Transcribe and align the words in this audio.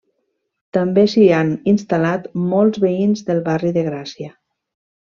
També 0.77 1.03
s'hi 1.13 1.27
han 1.41 1.51
instal·lat 1.73 2.27
molts 2.55 2.83
veïns 2.87 3.25
del 3.31 3.47
barri 3.53 3.79
de 3.79 3.89
Gràcia. 3.93 4.35